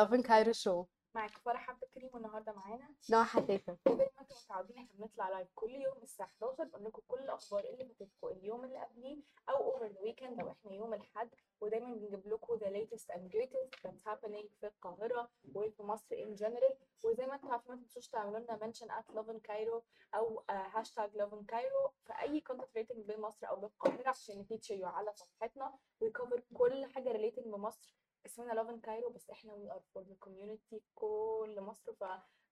[0.00, 0.86] Love in Cairo Show.
[1.14, 1.30] معاك.
[1.30, 2.88] فرح عبد الكريم والنهارده معانا.
[3.10, 7.02] نوع حتاتة زي ما أنتم متعودين إحنا بنطلع live كل يوم الساعة 11 بنقول لكم
[7.08, 11.30] كل الأخبار اللي فاتتكم اليوم اللي قبليه أو over the weekend لو إحنا يوم الأحد.
[11.60, 16.74] ودايما بنجيب لكم the latest and greatest that's happening في القاهرة وفي مصر in general.
[17.04, 19.82] وزي ما أنتم عارفين ما تنسوش تعملوا لنا mention at love in Cairo
[20.14, 24.74] أو هاشتاج love in Cairo في أي content relating بمصر أو بالقاهرة عشان ن feature
[24.74, 25.78] you على صفحتنا.
[26.00, 27.99] we cover كل حاجة relating بمصر.
[28.26, 32.04] اسمنا love in Cairo بس إحنا we are for the community كل مصر ف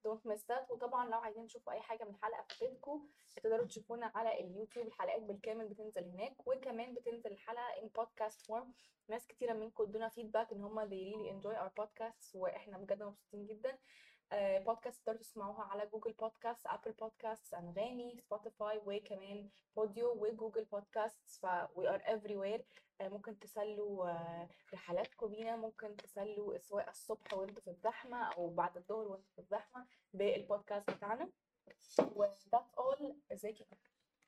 [0.07, 0.71] don't miss that.
[0.71, 4.87] وطبعا لو عايزين تشوفوا أي حاجة من الحلقة فاتتكم تقدروا تشوفونا على اليوتيوب.
[4.87, 8.67] الحلقات بالكامل بتنزل هناك وكمان بتنزل الحلقة in podcast form.
[9.09, 13.47] ناس كتيرة منكم ادونا feedback إن هم they really enjoy our podcasts وإحنا بجد مبسوطين
[13.47, 13.79] جدا.
[14.35, 21.47] بودكاست تقدروا تسمعوها على جوجل بودكاست ابل بودكاست أنغامي سبوتيفاي وكمان بوديو وجوجل بودكاست ف
[21.47, 22.63] we are everywhere.
[23.01, 28.77] آه، ممكن تسلوا آه، رحلاتكم بينا ممكن تسلوا السواقه الصبح وانتوا في الزحمة أو بعد
[28.77, 31.31] الظهر وانتوا في الزحمة بالبودكاست بتاعنا.
[32.17, 33.05] و that's all.
[33.33, 33.67] إزيك؟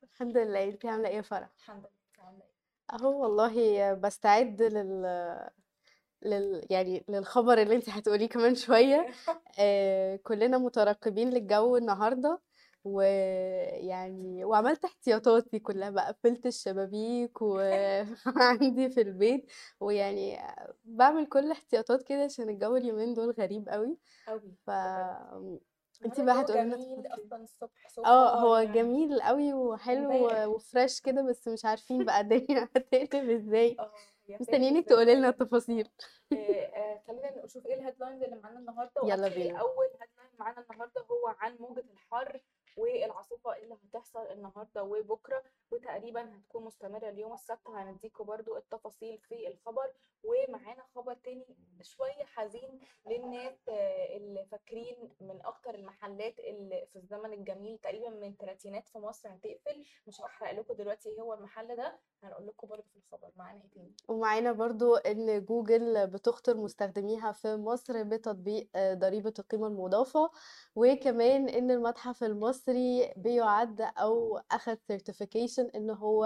[0.03, 0.63] الحمد لله.
[0.63, 1.91] إنتي عاملة إيه يا فرح؟ الحمد لله.
[2.09, 2.51] انت عاملة إيه؟
[2.99, 5.05] أهو والله بستعد لل
[6.21, 9.07] لل يعني للخبر اللي انتي هتقوليه كمان شوية.
[9.59, 12.41] آه كلنا مترقبين للجو النهاردة
[12.83, 20.37] ويعني وعملت احتياطاتي كلها بقى قفلت الشبابيك وعندي في البيت ويعني
[20.85, 23.97] بعمل كل احتياطات كده عشان الجو اليومين دول غريب قوي.
[24.27, 24.69] قوي ف
[26.05, 30.63] النهارده بقى هتقولي لنا جميل أصلا الصبح so آه هو يعني جميل قوي وحلو و
[30.63, 33.75] fresh كده بس مش عارفين بقى الدنيا هتقلب إزاي.
[33.75, 33.91] فاتت
[34.39, 35.89] مستنيينك تقولي لنا التفاصيل.
[36.33, 39.59] آه، آه، خلينا نشوف إيه ال headlines اللي معانا النهارده يلا بينا.
[39.59, 42.41] أول headline معانا النهارده هو عن موجة الحر.
[42.77, 47.67] والعاصفة اللي هتحصل النهارده وبكرة؟ وتقريبا هتكون مستمرة اليوم السبت.
[47.67, 49.91] هنديكوا برضو التفاصيل في الخبر.
[50.23, 51.45] ومعانا خبر تاني
[51.81, 58.27] شوية حزين للناس آه، اللي فاكرين من أكتر المحلات اللي في الزمن الجميل تقريبا من
[58.27, 59.83] الثلاثينات في مصر هتقفل.
[60.07, 63.31] مش هحرق لكم دلوقتي إيه هو المحل ده هنقول لكم برضو في الخبر.
[63.35, 69.67] معانا إيه تاني؟ ومعانا برضو إن جوجل بتخطر مستخدميها في مصر بتطبيق آه، ضريبة القيمة
[69.67, 70.31] المضافة.
[70.75, 72.60] وكمان إن المتحف المصري
[73.17, 76.25] بيعد أو اخذ certification إن هو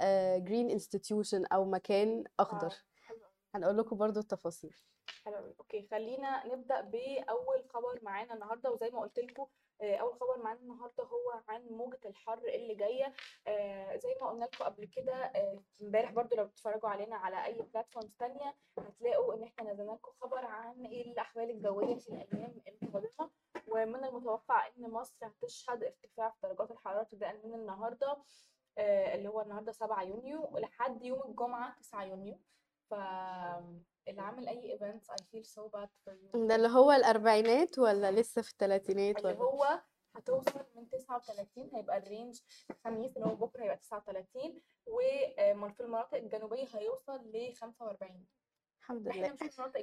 [0.00, 2.74] آه، green institution أو مكان أخضر.
[3.10, 3.20] أوي.
[3.54, 4.76] هنقول لكم برضو التفاصيل.
[5.24, 5.54] حلو.
[5.60, 8.70] okay خلينا نبدأ بأول خبر معانا النهارده.
[8.70, 9.46] وزي ما قلت لكم
[9.82, 13.14] أول خبر معانا النهارده هو عن موجة الحر اللي جاية.
[13.46, 17.62] آه، زي ما قلنا لكم قبل كده آه، امبارح برضو لو بتتفرجوا علينا على أي
[17.62, 23.30] platforms تانية هتلاقوا إن إحنا نزلنا لكم خبر عن إيه الأحوال الجوية في الأيام القادمة
[23.66, 28.16] ومن المتوقع إن مصر هتشهد ارتفاع في درجات الحرارة ابتداء من النهارده
[28.78, 32.38] آه، اللي هو النهارده 7 يونيو لحد يوم الجمعة 9 يونيو.
[32.90, 32.94] ف
[34.08, 36.36] اللي عامل أي events I feel so bad for you.
[36.48, 39.80] ده اللي هو الأربعينات ولا لسه في الثلاثينات اللي ولا؟ هو
[40.16, 47.20] هتوصل من 39 هيبقى الرينج الخميس اللي هو بكرة هيبقى 39 وفي المناطق الجنوبية هيوصل
[47.32, 48.26] ل 45
[48.90, 49.80] الحمد إحنا لله مش في المناطق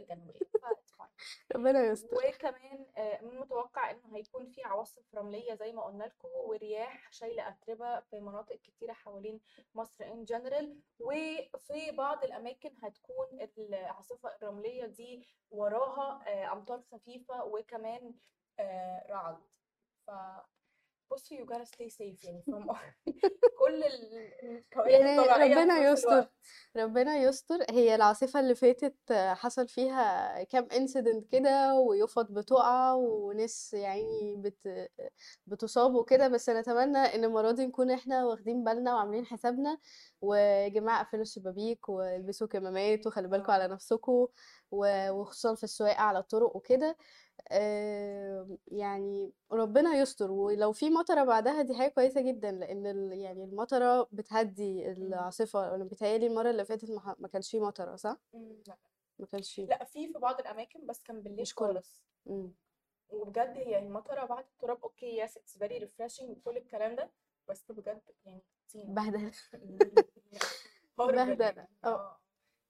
[0.98, 1.08] fine.
[1.56, 2.18] ربنا يستر.
[2.18, 7.48] وكمان آه، من المتوقع إنه هيكون في عواصف رملية زي ما قلنا لكم ورياح شايلة
[7.48, 9.40] أتربة في مناطق كتيرة حوالين
[9.76, 18.14] مصر ان جنرال وفي بعض الأماكن هتكون العاصفة الرملية دي وراها آه، أمطار خفيفة وكمان
[18.60, 19.38] آه، رعد.
[20.08, 20.12] ف
[21.12, 22.44] بصوا you gotta stay safe يعني
[23.60, 23.84] كل
[24.44, 25.20] الكوارث يعني
[25.56, 26.28] ربنا يستر
[26.78, 27.58] ربنا يستر.
[27.70, 34.90] هي العاصفة اللي فاتت آه، حصل فيها كام انسيدنت كده ويفط بتقع وناس يعني بت
[35.48, 36.28] بتصاب وكده.
[36.28, 39.78] بس نتمنى إن المرة دي نكون إحنا واخدين بالنا وعاملين حسابنا.
[40.22, 44.28] ويا جماعة قفلوا الشبابيك والبسوا كمامات وخلي بالكم على آه نفسكم
[44.72, 46.98] و- وخصوصا في السواقة على الطرق وكده.
[47.52, 54.08] آه، يعني ربنا يستر ولو في مطرة بعدها دي حاجة كويسة جدا ال- يعني المطرة
[54.12, 54.92] بتهدي مم.
[54.92, 55.76] العاصفة.
[55.76, 58.58] أنا بيتهيألي المرة اللي فاتت ما ح- ما كانش فيه مطرة صح؟ مم.
[58.68, 58.78] لأ.
[59.20, 59.66] ما كانش فيه.
[59.66, 61.68] لأ في في بعض الأماكن بس كان بالليل مش كله.
[61.68, 62.04] خالص.
[62.26, 62.54] مم.
[63.10, 67.10] وبجد هي المطرة بعد التراب okay yes it's very refreshing وكل الكلام ده
[67.50, 68.42] بس بجد يعني
[68.74, 69.32] طينه بهدلة.
[69.54, 69.78] يعني
[71.84, 71.88] آه.
[71.88, 72.20] آه.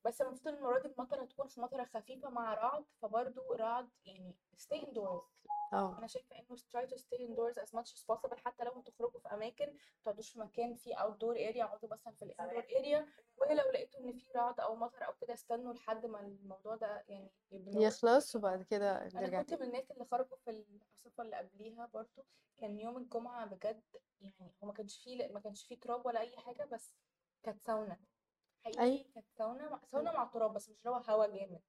[0.07, 4.35] بس المفروض إن المره دي المطرة تكون في مطرة خفيفة مع رعد فبرضه رعد يعني
[4.57, 5.47] stay indoors.
[5.73, 5.97] آه.
[5.97, 9.33] أنا شايفة إنه try to stay indoors as much as possible حتى لو هتخرجوا في
[9.33, 13.07] أماكن ما تقعدوش في مكان فيه outdoor area اقعدوا مثلا في ال indoor area
[13.37, 17.31] ولو لقيتوا إن في رعد أو مطر أو كده استنوا لحد ما الموضوع ده يعني
[17.51, 21.35] يبنوه يخلص وبعد كده أنا نرجع كنت تاني من الناس اللي خرجوا في العاصفه اللي
[21.35, 22.25] قبليها برضو
[22.57, 23.83] كان يوم الجمعة بجد
[24.21, 26.93] يعني هو ما كانش فيه ما كانش فيه تراب ولا أي حاجة بس
[27.43, 27.97] كانت ساونا
[28.77, 31.61] حقيقي اي كانت ساونا مع- ساونا مع تراب بس مش اللي هو هوا جامد.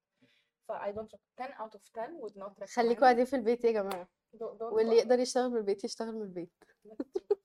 [0.69, 3.65] ف I don't recommend 10 out of 10 would not خليكوا recommend قاعدين في البيت
[3.65, 4.07] يا
[4.37, 6.65] don't, don't واللي يقدر يشتغل من البيت يشتغل من البيت.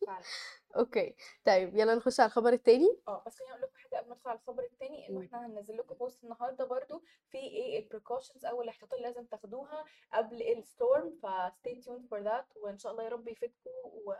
[0.77, 1.15] okay
[1.45, 2.97] طيب يلا نخش على الخبر التاني.
[3.07, 5.25] آه بس خليني أقول لكم حاجة قبل ما ندخل على الخبر التاني انه مم.
[5.25, 9.85] إحنا هننزل لكم post النهارده برضو في إيه ال precautions أو الاحتياطات اللي لازم تاخدوها
[10.13, 14.13] قبل ال storm ف stay tuned for that وإن شاء الله يا رب يفيدكم و...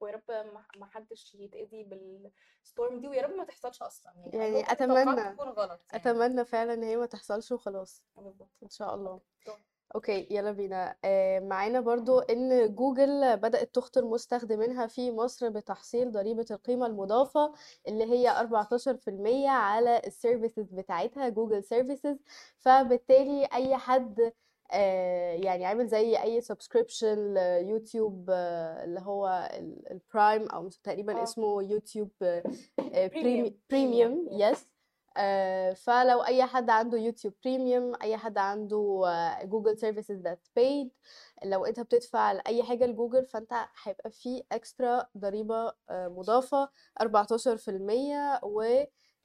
[0.00, 0.46] ويا رب
[0.76, 4.12] ما حدش يتأذي بال storm دي ويا رب ما تحصلش أصلا.
[4.16, 6.02] يعني يعني أتمنى تكون غلط يعني.
[6.04, 8.02] أتمنى فعلا إن هي ما تحصلش وخلاص.
[8.16, 8.48] بالظبط.
[8.62, 9.20] إن شاء الله.
[9.94, 10.96] okay يلا بينا.
[11.04, 17.52] آه معانا برضو إن جوجل بدأت تخطر مستخدمينها في مصر بتحصيل ضريبة القيمة المضافة
[17.88, 22.16] اللي هي 14% على ال services بتاعتها جوجل services
[22.58, 24.32] فبالتالي أي حد آه
[25.44, 29.50] يعني عامل زي أي subscription ليوتيوب آه اللي هو
[29.90, 31.22] ال prime أو تقريبا آه.
[31.22, 32.10] اسمه يوتيوب
[33.70, 34.66] premium yes
[35.20, 39.04] آه، فلو أي حد عنده يوتيوب premium أي حد عنده
[39.44, 40.88] جوجل services that's paid
[41.44, 46.68] لو أنت بتدفع لأي حاجة لجوجل فأنت هيبقى في extra ضريبة آه، مضافة
[47.02, 48.40] 14%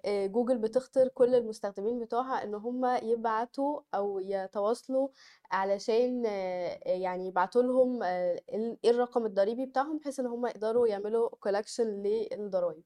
[0.08, 5.08] وجوجل بتخطر كل المستخدمين بتوعها إن هم يبعتوا أو يتواصلوا
[5.52, 11.30] علشان آه، يعني يبعتوا لهم آه، إيه الرقم الضريبي بتاعهم بحيث إن هم يقدروا يعملوا
[11.30, 12.84] collection للضرايب.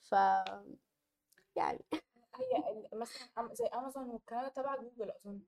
[0.00, 0.12] ف
[1.56, 1.84] يعني
[2.36, 5.40] هي مثلا زي امازون والكلام تبع جوجل أظن.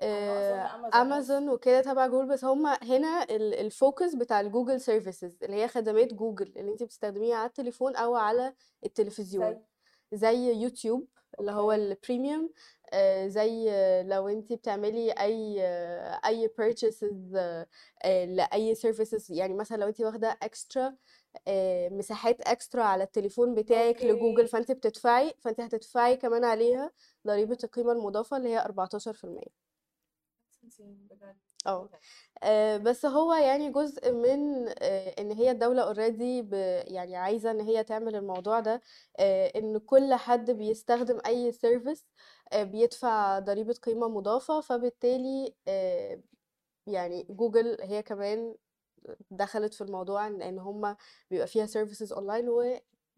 [0.00, 5.56] آه، امازون وكده تبع جوجل بس هما هنا ال- ال focus بتاع الجوجل services اللي
[5.56, 8.54] هي خدمات جوجل اللي انت بتستخدميها على التليفون أو على
[8.86, 9.64] التلفزيون.
[10.14, 11.08] زي يوتيوب
[11.40, 12.50] اللي هو ال premium
[12.92, 13.64] آه، زي
[14.02, 17.66] لو انت بتعملي أي آه، أي purchases آه،
[18.24, 19.30] لأي services.
[19.30, 20.96] يعني مثلا لو انت واخدة extra
[21.90, 26.90] مساحات extra على التليفون بتاعك لجوجل okay فانت بتدفعي فانت هتدفعي كمان عليها
[27.26, 29.64] ضريبة القيمة المضافة اللي هي 14%
[31.66, 31.96] آه okay.
[32.42, 36.48] آه، بس هو يعني جزء من آه، إن هي الدولة already
[36.94, 38.80] يعني عايزة إن هي تعمل الموضوع ده
[39.18, 42.04] آه، إن كل حد بيستخدم أي service
[42.54, 46.20] بيدفع ضريبة قيمة مضافة فبالتالي آه،
[46.86, 48.54] يعني جوجل هي كمان
[49.30, 50.96] دخلت في الموضوع ان هما
[51.30, 52.48] بيبقى فيها services online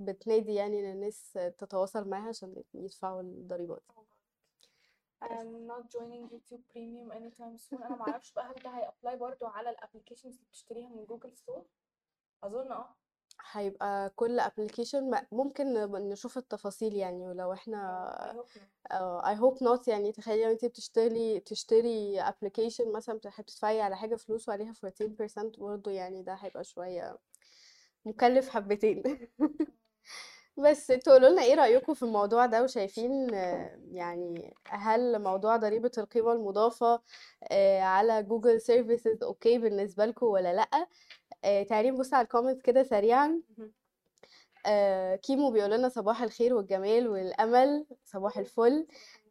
[0.00, 3.82] وبتنادي يعني إن الناس تتواصل معاها عشان يدفعوا الضريبات
[5.24, 7.82] I'm not joining YouTube Premium anytime soon.
[7.82, 11.32] أنا معرفش بقى هل ده هي apply برضو على ال applications اللي بتشتريها من جوجل
[11.36, 11.66] store
[12.42, 12.94] أظن آه.
[13.52, 15.72] هيبقى كل application ممكن
[16.08, 18.44] نشوف التفاصيل يعني ولو إحنا
[19.24, 19.88] I hope not.
[19.88, 20.12] يعني.
[20.12, 26.22] تخيلي لو أنت بتشتري تشتري application مثلا بتدفعي على حاجة فلوس وعليها 14% برضه يعني
[26.22, 27.18] ده هيبقى شوية
[28.04, 29.02] مكلف حبتين.
[30.58, 36.32] بس تقولوا لنا إيه رأيكم في الموضوع ده وشايفين آه، يعني هل موضوع ضريبة القيمة
[36.32, 37.00] المضافة
[37.50, 40.88] آه، على جوجل services okay بالنسبة لكم ولا لأ؟
[41.44, 43.40] آه، تعالي نبص على ال comments كده سريعا.
[43.58, 43.72] مهم.
[44.66, 48.86] آه، كيمو بيقول لنا صباح الخير والجمال والأمل صباح الفل.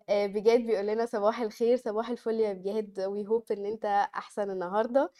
[0.09, 3.85] آه، بجاد بيقول لنا صباح الخير صباح الفل يا بجاد و we hope إن أنت
[4.15, 5.11] أحسن النهارده.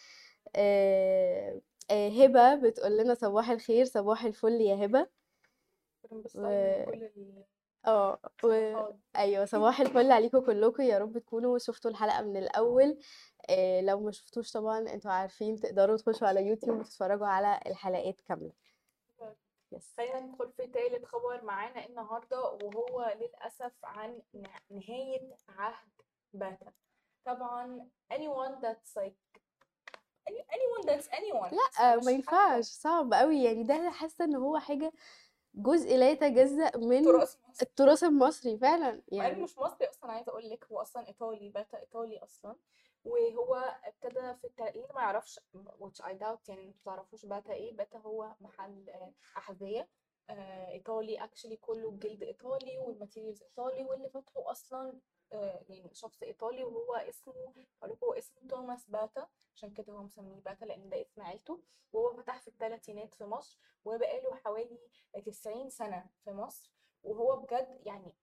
[0.55, 5.07] آه، آه، هبة بتقول لنا صباح الخير صباح الفل يا هبة.
[6.11, 7.09] و كل
[7.87, 8.49] آه و...
[9.15, 12.99] أيوه صباح الفل عليكم كلكم يا رب تكونوا شفتوا الحلقة من الأول.
[13.49, 18.51] آه، لو ما شفتوش طبعا أنتوا عارفين تقدروا تخشوا على يوتيوب وتتفرجوا على الحلقات كاملة.
[19.71, 25.87] يس خلينا ندخل في تالت خبر معانا النهارده وهو للأسف عن نه- نهاية عهد
[26.33, 26.71] باتا.
[27.25, 29.39] طبعا anyone that's like
[30.29, 31.53] any- anyone that's anyone.
[31.53, 33.63] لا ما ينفعش صعب قوي يعني.
[33.63, 34.91] ده حاسة إن هو حاجة
[35.57, 39.01] جزء لا يتجزأ من تراث مصر التراث المصري فعلا.
[39.07, 42.55] يعني مش مصري أصلا عايزة أقول لك هو أصلا إيطالي باتا إيطالي أصلا.
[43.05, 44.61] وهو ابتدى في الت...
[44.61, 45.39] اللي ما يعرفش
[45.79, 47.75] which I doubt يعني أنتوا تعرفوش باتا إيه.
[47.77, 49.89] باتا هو محل آه، أحذية
[50.29, 51.23] آه، إيطالي.
[51.23, 54.93] actually كله جلد إيطالي وال materials إيطالي واللي فتحه أصلا
[55.69, 57.33] يعني شخص إيطالي وهو اسمه
[57.83, 59.27] لكم هو اسمه توماس باتا.
[59.55, 61.59] عشان كده هو مسميه باتا لأن ده اسم عيلته.
[61.93, 64.79] وهو فتح في الثلاثينات في مصر وبقاله حوالي
[65.25, 66.71] 90 سنة في مصر.
[67.03, 68.13] وهو بجد يعني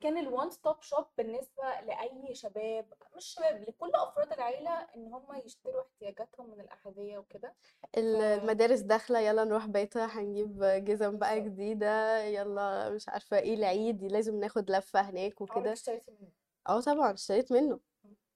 [0.00, 5.26] كان ال one stop shop بالنسبة لأي شباب مش شباب لكل أفراد العيلة إن هم
[5.44, 7.54] يشتروا احتياجاتهم من الأحذية وكده.
[7.96, 14.40] المدارس داخلة يلا نروح بيتها هنجيب جزم بقى جديدة يلا مش عارفة إيه العيد لازم
[14.40, 15.72] ناخد لفة هناك عمرك وكده.
[15.72, 16.30] اشتريتي منه
[16.68, 17.80] آه طبعا اشتريت منه.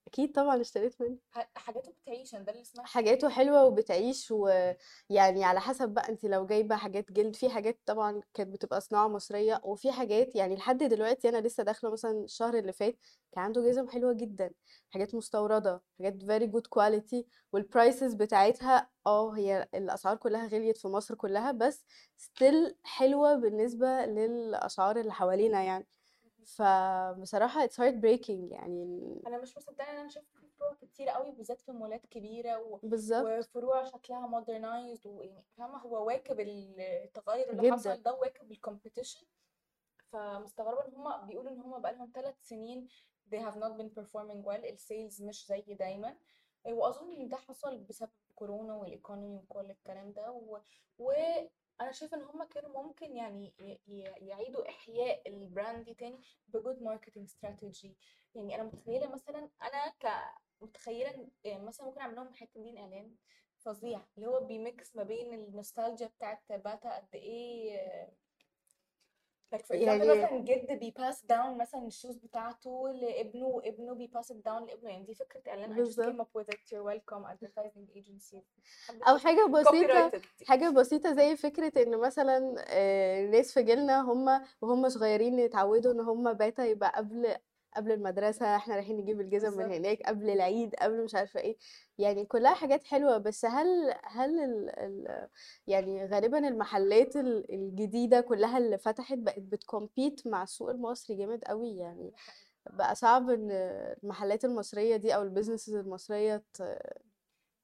[0.07, 1.19] أكيد طبعا اشتريت منه.
[1.31, 2.89] ح- حاجاته بتعيش أنا ده اللي سمعته.
[2.89, 8.21] حاجاته حلوة وبتعيش ويعني على حسب بقى انت لو جايبة حاجات جلد في حاجات طبعا
[8.35, 12.73] كانت بتبقى صناعة مصرية وفي حاجات يعني لحد دلوقتي أنا لسه داخلة مثلا الشهر اللي
[12.73, 12.97] فات
[13.33, 14.51] كان عنده جزم حلوة جدا.
[14.91, 21.15] حاجات مستوردة حاجات very good quality والبرايسز بتاعتها آه هي الأسعار كلها غليت في مصر
[21.15, 21.85] كلها بس
[22.23, 25.87] still حلوة بالنسبة للأسعار اللي حوالينا يعني.
[26.47, 30.27] فبصراحة it's heartbreaking يعني أنا مش مصدقة إن أنا شفت
[30.59, 32.77] فروع كتير قوي بالذات في مولات كبيرة و...
[32.83, 33.27] بالظبط.
[33.39, 37.73] وفروع شكلها modernized ويعني فاهمة؟ هو واكب التغير اللي جدا.
[37.73, 39.26] حصل ده واكب ال competition
[40.13, 42.89] فمستغربة إن هما بيقولوا إن هما بقالهم ثلاث سنين
[43.35, 46.17] they have not been performing well ال sales مش زي دايما.
[46.67, 50.59] وأظن إن ده حصل بسبب كورونا وال economy وكل الكلام ده و...
[51.81, 53.55] وأنا شايفة إن هما كانوا ممكن يعني
[54.21, 57.97] يعيدوا إحياء ال brand دي تاني ب good marketing strategy
[58.35, 60.07] يعني أنا متخيلة مثلا أنا ك
[60.61, 63.17] متخيله يعني مثلا ممكن أعمل لهم حتة دين إعلان
[63.59, 68.09] فظيع اللي هو بي mix ما بين النوستالجيا بتاعت باتا قد إيه
[69.52, 73.94] like for example يعني مثلا جد بي pass down مثلا ال shoes بتاعته لابنه وابنه
[73.95, 74.90] بي pass down لابنه.
[74.90, 76.61] يعني دي فكرة إعلان I just came up with it.
[76.73, 77.25] You're welcome.
[77.25, 78.38] Advertising agency.
[79.09, 80.12] أو حاجة بسيطة
[80.47, 86.00] حاجة بسيطة زي فكرة إن مثلا آه، ناس في جيلنا هم وهم صغيرين يتعودوا إن
[86.00, 87.37] هم باتا يبقى قبل
[87.76, 91.57] قبل المدرسة إحنا رايحين نجيب الجزم من بالظبط هناك قبل العيد قبل مش عارفة إيه.
[91.99, 95.29] يعني كلها حاجات حلوة بس هل هل ال ال
[95.67, 101.76] يعني غالبا المحلات ال- الجديدة كلها اللي فتحت بقت بتكمبيت مع السوق المصري جامد قوي
[101.76, 102.12] يعني.
[102.71, 103.50] بقى صعب إن
[104.02, 106.79] المحلات المصرية دي أو البيزنسز المصرية ت-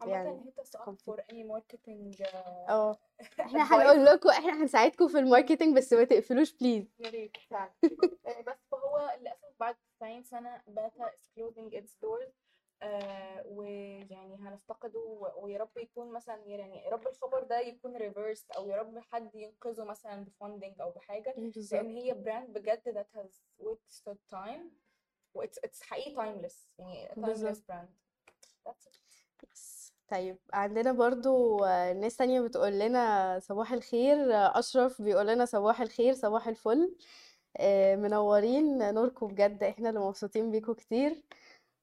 [0.01, 2.37] عامة يعني hit us up compete for any marketing uh,
[2.71, 2.99] آه.
[3.41, 3.73] إحنا advice.
[3.73, 7.71] هنقول لكم إحنا هنساعدكم في ال marketing بس ما تقفلوش please يا ريت فعلا.
[8.27, 8.68] آه، بس
[8.99, 12.33] فهو للأسف بعد 90 سنة باتا closing its doors
[12.83, 15.01] آه ويعني هنفتقده
[15.37, 19.35] ويا رب يكون مثلا يعني يا رب الخبر ده يكون reverse أو يا رب حد
[19.35, 23.31] ينقذه مثلا ب funding أو بحاجة لأن بالظبط؟ هي brand بجد that has
[23.67, 24.61] withstood time
[25.35, 27.55] و it's, it's حقيقي timeless يعني a بالظبط.
[27.57, 27.89] timeless brand.
[28.69, 28.99] That's it.
[29.53, 29.93] يس.
[30.09, 35.81] طيب عندنا برضو آه، ناس تانية بتقول لنا صباح الخير آه، أشرف بيقول لنا صباح
[35.81, 36.97] الخير صباح الفل.
[37.97, 38.95] منورين.
[38.95, 39.63] نوركم بجد.
[39.63, 41.23] إحنا اللي مبسوطين بيكم كتير.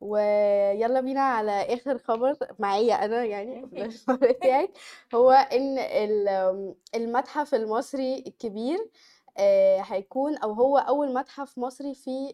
[0.02, 3.66] ويلا بينا على آخر خبر معايا أنا يعني
[4.10, 4.72] بتاعك.
[5.16, 8.90] هو ال- المتحف المصري الكبير
[9.38, 12.34] آه، هيكون أو هو أول متحف مصري في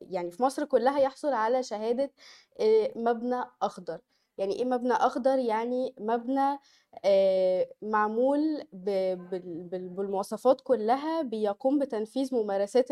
[0.00, 2.10] يعني في مصر كلها يحصل على شهادة
[2.60, 3.98] آه، مبنى أخضر.
[4.38, 6.58] يعني إيه مبنى أخضر؟ يعني مبنى آه،
[7.82, 9.16] معمول بال-
[9.68, 12.88] بال- بالمواصفات كلها بيقوم بتنفيذ ممارسات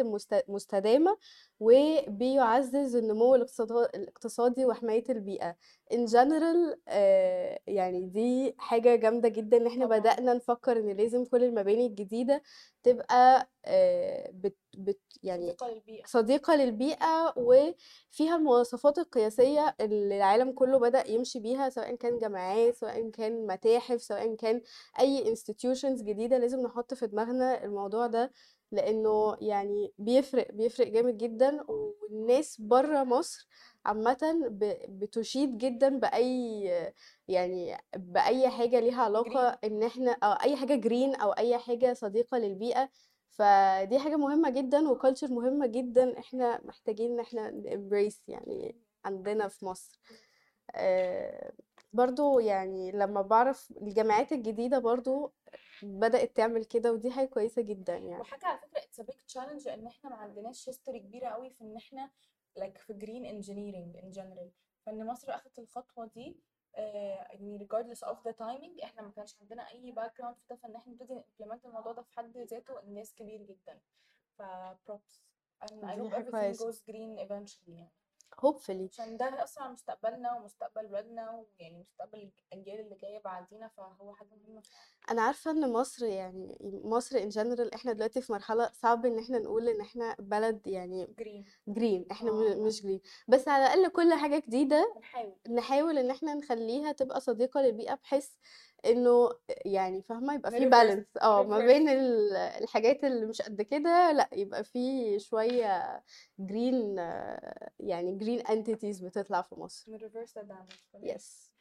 [0.48, 1.16] مستدامة
[1.60, 5.56] وبيعزز النمو الاقتصاد- الاقتصادي وحماية البيئة.
[5.94, 11.44] In general آه، يعني دي حاجة جامدة جدا إن إحنا بدأنا نفكر إن لازم كل
[11.44, 12.42] المباني الجديدة
[12.82, 16.06] تبقى آه، بت بت يعني صديقة للبيئة.
[16.06, 23.10] صديقة للبيئة وفيها المواصفات القياسية اللي العالم كله بدأ يمشي بيها سواء كان جامعات سواء
[23.10, 24.62] كان متاحف سواء كان
[25.00, 28.32] أي institutions جديدة لازم نحط في دماغنا الموضوع ده
[28.72, 33.48] لأنه يعني بيفرق بيفرق جامد جدا والناس بره مصر
[33.86, 34.18] عامة
[34.88, 36.62] بتشيد جدا بأي
[37.28, 41.92] يعني بأي حاجة ليها علاقة جرين إن إحنا أو أي حاجة جرين أو أي حاجة
[41.94, 42.90] صديقة للبيئة.
[43.30, 49.64] فدي حاجة مهمة جدا وكالتشر مهمة جدا إحنا محتاجين إن إحنا embrace يعني عندنا في
[49.66, 50.00] مصر.
[50.74, 51.52] آه،
[51.92, 55.32] برضو يعني لما بعرف الجامعات الجديدة برضو
[55.82, 58.20] بدأت تعمل كده ودي حاجة كويسة جدا يعني.
[58.20, 61.60] وحاجة على فكرة it's a big challenge إن إحنا ما عندناش history كبيرة قوي في
[61.60, 62.10] إن إحنا
[62.58, 64.48] like في green engineering in general.
[64.86, 66.36] فإن مصر اخذت الخطوة دي
[66.74, 70.92] يعني regardless of the timing إحنا ما كانش عندنا أي background في ده فإن إحنا
[70.92, 73.80] نبتدي implement الموضوع ده في حد ذاته انجاز كبير جدا.
[74.38, 74.42] ف
[74.86, 75.20] props
[75.62, 77.92] and I hope everything goes green eventually يعني.
[78.40, 78.88] Hopefully.
[78.92, 84.28] عشان ده هيأثر على مستقبلنا ومستقبل ولادنا ويعني مستقبل الأجيال اللي جاية بعدينا فهو حاجة
[84.46, 84.62] مهمة.
[85.10, 89.38] أنا عارفة إن مصر يعني مصر in general إحنا دلوقتي في مرحلة صعب إن إحنا
[89.38, 93.88] نقول إن إحنا بلد يعني green green إحنا م- لا مش green بس على الأقل
[93.92, 95.34] كل حاجة جديدة بنحاول.
[95.50, 98.30] نحاول إن إحنا نخليها تبقى صديقة للبيئة بحيث
[98.86, 99.30] إنه
[99.64, 104.28] يعني فاهمة؟ يبقى في balance آه ما بين ال- الحاجات اللي مش قد كده لأ
[104.32, 106.02] يبقى في شوية
[106.38, 106.96] green
[107.80, 109.92] يعني green entities بتطلع في مصر.
[111.02, 111.52] yes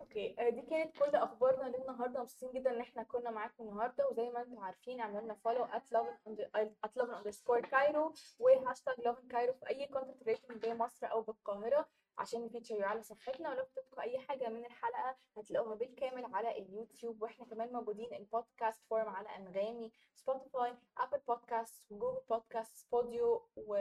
[0.00, 2.20] okay آه، دي كانت كل أخبارنا للنهاردة.
[2.20, 4.08] مبسوطين جدا إن إحنا كنا معاكم النهارده.
[4.08, 9.52] وزي ما أنتم عارفين اعملوا لنا follow at lovin underscore كايرو و hashtag lovin كايرو
[9.52, 11.88] في أي content related ل مصر أو بالقاهرة.
[12.18, 17.22] عشان ن feature على صفحتنا ولو فاتتكم أي حاجة من الحلقة هتلاقوها بالكامل على اليوتيوب.
[17.22, 23.78] وإحنا كمان موجودين ال podcast form على أنغامي سبوتيفاي Apple Podcast Google Podcast سبوديو و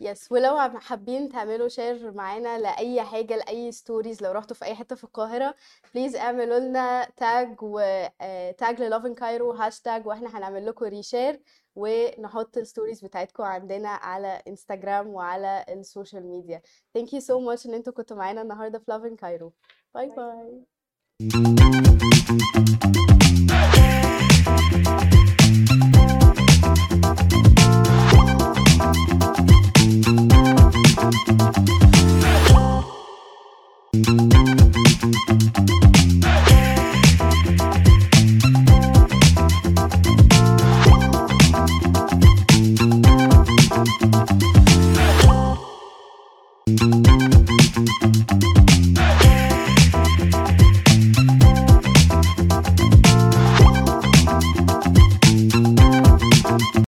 [0.00, 4.96] yes ولو حابين تعملوا share معانا لأي حاجة لأي stories لو رحتوا في أي حتة
[4.96, 5.54] في القاهرة
[5.94, 7.80] please اعملوا لنا tag و
[8.58, 11.40] tag للوفن كايرو هاشتاج وإحنا هنعمل لكم reshare
[11.78, 16.62] ونحط ال stories بتاعتكم عندنا على انستجرام وعلى ال social media
[16.94, 19.52] thank you so much إن أنتوا كنتوا معانا النهارده في لوفن كايرو
[19.94, 20.64] bye bye.
[21.20, 21.87] bye